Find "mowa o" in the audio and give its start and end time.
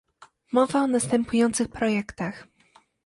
0.51-0.87